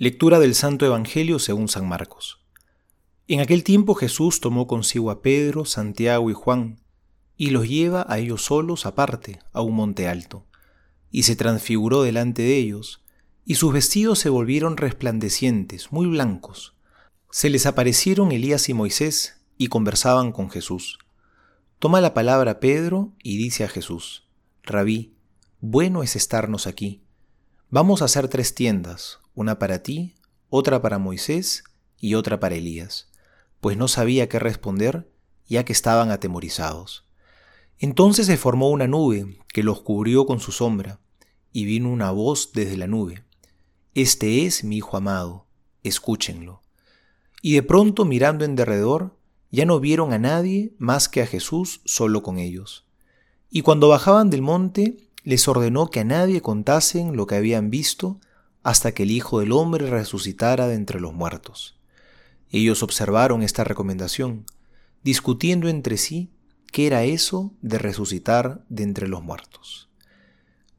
Lectura 0.00 0.38
del 0.38 0.54
Santo 0.54 0.86
Evangelio 0.86 1.40
según 1.40 1.66
San 1.66 1.88
Marcos. 1.88 2.38
En 3.26 3.40
aquel 3.40 3.64
tiempo 3.64 3.96
Jesús 3.96 4.38
tomó 4.38 4.68
consigo 4.68 5.10
a 5.10 5.22
Pedro, 5.22 5.64
Santiago 5.64 6.30
y 6.30 6.34
Juan, 6.34 6.78
y 7.36 7.50
los 7.50 7.68
lleva 7.68 8.06
a 8.08 8.18
ellos 8.18 8.44
solos 8.44 8.86
aparte, 8.86 9.40
a 9.52 9.60
un 9.60 9.74
monte 9.74 10.06
alto, 10.06 10.46
y 11.10 11.24
se 11.24 11.34
transfiguró 11.34 12.02
delante 12.02 12.42
de 12.42 12.58
ellos, 12.58 13.02
y 13.44 13.56
sus 13.56 13.72
vestidos 13.72 14.20
se 14.20 14.28
volvieron 14.28 14.76
resplandecientes, 14.76 15.90
muy 15.90 16.06
blancos. 16.06 16.76
Se 17.32 17.50
les 17.50 17.66
aparecieron 17.66 18.30
Elías 18.30 18.68
y 18.68 18.74
Moisés, 18.74 19.40
y 19.56 19.66
conversaban 19.66 20.30
con 20.30 20.48
Jesús. 20.48 21.00
Toma 21.80 22.00
la 22.00 22.14
palabra 22.14 22.60
Pedro 22.60 23.14
y 23.20 23.36
dice 23.36 23.64
a 23.64 23.68
Jesús, 23.68 24.28
Rabí, 24.62 25.16
bueno 25.60 26.04
es 26.04 26.14
estarnos 26.14 26.68
aquí. 26.68 27.02
Vamos 27.68 28.00
a 28.00 28.04
hacer 28.04 28.28
tres 28.28 28.54
tiendas, 28.54 29.18
una 29.38 29.60
para 29.60 29.84
ti, 29.84 30.16
otra 30.50 30.82
para 30.82 30.98
Moisés 30.98 31.62
y 31.96 32.14
otra 32.14 32.40
para 32.40 32.56
Elías, 32.56 33.08
pues 33.60 33.76
no 33.76 33.86
sabía 33.86 34.28
qué 34.28 34.40
responder, 34.40 35.08
ya 35.46 35.64
que 35.64 35.72
estaban 35.72 36.10
atemorizados. 36.10 37.04
Entonces 37.78 38.26
se 38.26 38.36
formó 38.36 38.68
una 38.68 38.88
nube 38.88 39.38
que 39.52 39.62
los 39.62 39.80
cubrió 39.80 40.26
con 40.26 40.40
su 40.40 40.50
sombra, 40.50 40.98
y 41.52 41.66
vino 41.66 41.88
una 41.88 42.10
voz 42.10 42.50
desde 42.52 42.76
la 42.76 42.88
nube. 42.88 43.22
Este 43.94 44.44
es 44.44 44.64
mi 44.64 44.78
Hijo 44.78 44.96
amado, 44.96 45.46
escúchenlo. 45.84 46.60
Y 47.40 47.54
de 47.54 47.62
pronto 47.62 48.04
mirando 48.04 48.44
en 48.44 48.56
derredor, 48.56 49.16
ya 49.52 49.66
no 49.66 49.78
vieron 49.78 50.12
a 50.12 50.18
nadie 50.18 50.74
más 50.78 51.08
que 51.08 51.22
a 51.22 51.26
Jesús 51.26 51.80
solo 51.84 52.24
con 52.24 52.38
ellos. 52.38 52.86
Y 53.50 53.62
cuando 53.62 53.88
bajaban 53.88 54.30
del 54.30 54.42
monte, 54.42 54.96
les 55.22 55.46
ordenó 55.46 55.90
que 55.90 56.00
a 56.00 56.04
nadie 56.04 56.42
contasen 56.42 57.16
lo 57.16 57.28
que 57.28 57.36
habían 57.36 57.70
visto 57.70 58.20
hasta 58.62 58.92
que 58.92 59.04
el 59.04 59.10
Hijo 59.10 59.40
del 59.40 59.52
Hombre 59.52 59.88
resucitara 59.88 60.68
de 60.68 60.74
entre 60.74 61.00
los 61.00 61.14
muertos. 61.14 61.78
Ellos 62.50 62.82
observaron 62.82 63.42
esta 63.42 63.64
recomendación, 63.64 64.46
discutiendo 65.02 65.68
entre 65.68 65.96
sí 65.96 66.30
qué 66.72 66.86
era 66.86 67.04
eso 67.04 67.54
de 67.60 67.78
resucitar 67.78 68.64
de 68.68 68.82
entre 68.82 69.08
los 69.08 69.22
muertos. 69.22 69.90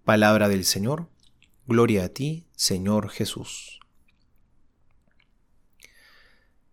Palabra 0.03 0.50
del 0.50 0.66
Señor, 0.66 1.09
gloria 1.67 2.05
a 2.05 2.09
ti, 2.09 2.47
Señor 2.55 3.09
Jesús. 3.09 3.80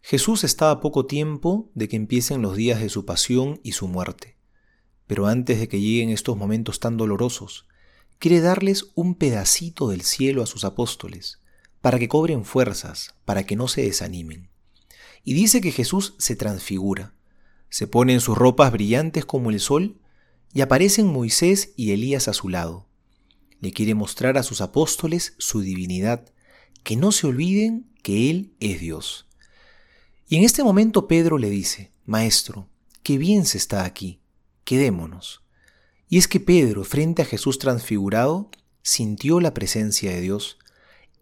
Jesús 0.01 0.45
está 0.45 0.71
a 0.71 0.81
poco 0.81 1.07
tiempo 1.07 1.71
de 1.75 1.89
que 1.89 1.97
empiecen 1.97 2.41
los 2.41 2.57
días 2.57 2.81
de 2.81 2.89
su 2.89 3.05
pasión 3.05 3.61
y 3.65 3.73
su 3.73 3.89
muerte, 3.89 4.37
pero 5.07 5.27
antes 5.27 5.59
de 5.59 5.69
que 5.69 5.81
lleguen 5.81 6.11
estos 6.11 6.37
momentos 6.37 6.79
tan 6.79 6.97
dolorosos, 6.97 7.67
quiere 8.19 8.41
darles 8.41 8.86
un 8.95 9.14
pedacito 9.14 9.89
del 9.89 10.03
cielo 10.03 10.42
a 10.42 10.47
sus 10.47 10.64
apóstoles, 10.64 11.41
para 11.81 11.98
que 11.98 12.09
cobren 12.09 12.45
fuerzas, 12.45 13.14
para 13.25 13.45
que 13.45 13.56
no 13.56 13.69
se 13.69 13.83
desanimen. 13.83 14.48
Y 15.25 15.34
dice 15.34 15.61
que 15.61 15.72
Jesús 15.72 16.14
se 16.19 16.37
transfigura, 16.37 17.14
se 17.69 17.87
pone 17.87 18.14
en 18.14 18.20
sus 18.20 18.37
ropas 18.37 18.72
brillantes 18.72 19.25
como 19.25 19.50
el 19.50 19.61
sol, 19.61 19.98
y 20.53 20.62
aparecen 20.62 21.06
Moisés 21.06 21.72
y 21.77 21.92
Elías 21.92 22.28
a 22.28 22.33
su 22.33 22.48
lado. 22.48 22.87
Le 23.61 23.72
quiere 23.72 23.94
mostrar 23.94 24.39
a 24.39 24.42
sus 24.42 24.61
apóstoles 24.61 25.34
su 25.39 25.61
divinidad, 25.61 26.33
que 26.83 26.97
no 26.97 27.12
se 27.12 27.27
olviden 27.27 27.91
que 28.03 28.31
Él 28.31 28.55
es 28.61 28.81
Dios. 28.81 29.27
Y 30.28 30.37
en 30.37 30.44
este 30.44 30.64
momento 30.64 31.09
Pedro 31.09 31.39
le 31.39 31.50
dice, 31.50 31.92
Maestro, 32.05 32.69
qué 33.03 33.19
bien 33.19 33.44
se 33.44 33.59
está 33.59 33.84
aquí, 33.84 34.20
quedémonos. 34.64 35.46
Y 36.09 36.19
es 36.19 36.29
que 36.29 36.41
Pedro, 36.41 36.85
frente 36.85 37.23
a 37.23 37.25
Jesús 37.25 37.59
transfigurado, 37.59 38.51
sintió 38.83 39.41
la 39.41 39.55
presencia 39.55 40.12
de 40.12 40.21
Dios. 40.21 40.59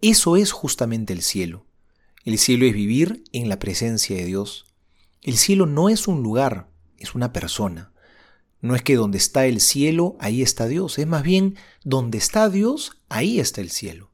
Eso 0.03 0.37
es 0.37 0.53
justamente 0.53 1.13
el 1.13 1.23
cielo. 1.23 1.65
El 2.25 2.39
cielo 2.39 2.67
es 2.67 2.75
vivir 2.75 3.25
en 3.33 3.49
la 3.49 3.59
presencia 3.59 4.17
de 4.17 4.25
Dios. 4.25 4.67
El 5.23 5.39
cielo 5.39 5.65
no 5.67 5.89
es 5.89 6.07
un 6.07 6.23
lugar, 6.23 6.69
es 6.99 7.15
una 7.15 7.33
persona. 7.33 7.93
No 8.61 8.75
es 8.75 8.83
que 8.83 8.97
donde 8.97 9.19
está 9.19 9.47
el 9.47 9.61
cielo, 9.61 10.17
ahí 10.21 10.43
está 10.43 10.67
Dios. 10.67 10.99
Es 10.99 11.07
más 11.07 11.23
bien, 11.23 11.57
donde 11.83 12.19
está 12.19 12.49
Dios, 12.51 12.93
ahí 13.09 13.41
está 13.41 13.61
el 13.61 13.71
cielo. 13.71 14.11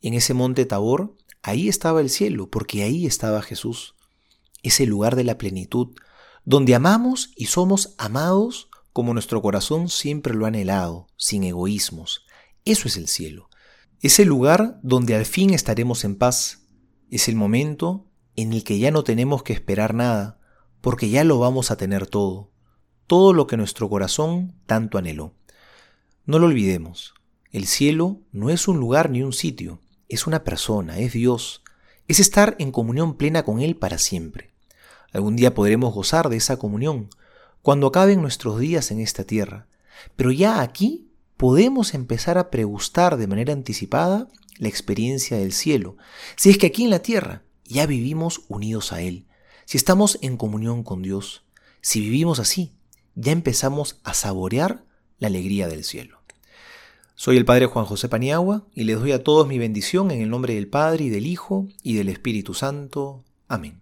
En 0.00 0.14
ese 0.14 0.34
monte 0.34 0.66
Tabor, 0.66 1.16
ahí 1.42 1.68
estaba 1.68 2.00
el 2.00 2.10
cielo, 2.10 2.48
porque 2.48 2.82
ahí 2.82 3.06
estaba 3.06 3.42
Jesús. 3.42 3.94
Es 4.62 4.80
el 4.80 4.88
lugar 4.88 5.14
de 5.14 5.24
la 5.24 5.38
plenitud, 5.38 5.88
donde 6.44 6.74
amamos 6.74 7.30
y 7.36 7.46
somos 7.46 7.94
amados 7.98 8.68
como 8.92 9.14
nuestro 9.14 9.40
corazón 9.42 9.88
siempre 9.88 10.34
lo 10.34 10.44
ha 10.44 10.48
anhelado, 10.48 11.06
sin 11.16 11.44
egoísmos. 11.44 12.24
Eso 12.64 12.88
es 12.88 12.96
el 12.96 13.08
cielo. 13.08 13.48
Es 14.00 14.18
el 14.18 14.28
lugar 14.28 14.78
donde 14.82 15.14
al 15.14 15.26
fin 15.26 15.50
estaremos 15.50 16.04
en 16.04 16.16
paz. 16.16 16.66
Es 17.10 17.28
el 17.28 17.36
momento 17.36 18.10
en 18.36 18.52
el 18.52 18.64
que 18.64 18.78
ya 18.78 18.90
no 18.90 19.04
tenemos 19.04 19.42
que 19.42 19.52
esperar 19.52 19.94
nada, 19.94 20.40
porque 20.80 21.10
ya 21.10 21.24
lo 21.24 21.38
vamos 21.38 21.70
a 21.70 21.76
tener 21.76 22.06
todo, 22.06 22.50
todo 23.06 23.32
lo 23.32 23.46
que 23.46 23.56
nuestro 23.56 23.88
corazón 23.88 24.54
tanto 24.66 24.98
anheló. 24.98 25.34
No 26.24 26.38
lo 26.38 26.46
olvidemos, 26.46 27.14
el 27.50 27.66
cielo 27.66 28.20
no 28.32 28.50
es 28.50 28.68
un 28.68 28.78
lugar 28.78 29.10
ni 29.10 29.22
un 29.22 29.32
sitio, 29.32 29.80
es 30.08 30.26
una 30.26 30.44
persona, 30.44 30.98
es 30.98 31.12
Dios, 31.12 31.62
es 32.08 32.20
estar 32.20 32.56
en 32.58 32.72
comunión 32.72 33.16
plena 33.16 33.42
con 33.42 33.60
Él 33.60 33.76
para 33.76 33.98
siempre. 33.98 34.54
Algún 35.12 35.36
día 35.36 35.54
podremos 35.54 35.92
gozar 35.92 36.28
de 36.30 36.36
esa 36.36 36.56
comunión, 36.56 37.10
cuando 37.62 37.86
acaben 37.86 38.20
nuestros 38.20 38.58
días 38.58 38.90
en 38.90 39.00
esta 39.00 39.24
tierra. 39.24 39.66
Pero 40.16 40.32
ya 40.32 40.60
aquí 40.60 41.08
podemos 41.36 41.94
empezar 41.94 42.38
a 42.38 42.50
pregustar 42.50 43.16
de 43.16 43.26
manera 43.26 43.52
anticipada 43.52 44.28
la 44.58 44.68
experiencia 44.68 45.38
del 45.38 45.52
cielo, 45.52 45.96
si 46.36 46.50
es 46.50 46.58
que 46.58 46.66
aquí 46.66 46.84
en 46.84 46.90
la 46.90 47.00
tierra 47.00 47.42
ya 47.64 47.86
vivimos 47.86 48.42
unidos 48.48 48.92
a 48.92 49.00
Él, 49.00 49.26
si 49.64 49.76
estamos 49.76 50.18
en 50.22 50.36
comunión 50.36 50.82
con 50.82 51.02
Dios, 51.02 51.44
si 51.80 52.00
vivimos 52.00 52.38
así, 52.38 52.72
ya 53.14 53.32
empezamos 53.32 54.00
a 54.04 54.14
saborear 54.14 54.84
la 55.18 55.28
alegría 55.28 55.68
del 55.68 55.84
cielo. 55.84 56.18
Soy 57.14 57.36
el 57.36 57.44
Padre 57.44 57.66
Juan 57.66 57.84
José 57.84 58.08
Paniagua 58.08 58.66
y 58.74 58.84
les 58.84 58.98
doy 58.98 59.12
a 59.12 59.22
todos 59.22 59.46
mi 59.46 59.58
bendición 59.58 60.10
en 60.10 60.22
el 60.22 60.30
nombre 60.30 60.54
del 60.54 60.68
Padre 60.68 61.04
y 61.04 61.08
del 61.08 61.26
Hijo 61.26 61.68
y 61.82 61.94
del 61.94 62.08
Espíritu 62.08 62.54
Santo. 62.54 63.24
Amén. 63.48 63.81